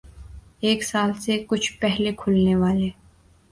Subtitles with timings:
[0.61, 2.89] ایک سال سے کچھ پہلے کھلنے والے